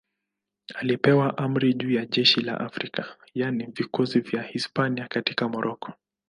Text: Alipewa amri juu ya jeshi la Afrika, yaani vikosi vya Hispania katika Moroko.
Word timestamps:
Alipewa 0.75 1.37
amri 1.37 1.73
juu 1.73 1.91
ya 1.91 2.05
jeshi 2.05 2.41
la 2.41 2.59
Afrika, 2.59 3.15
yaani 3.33 3.65
vikosi 3.65 4.19
vya 4.19 4.43
Hispania 4.43 5.07
katika 5.07 5.49
Moroko. 5.49 5.93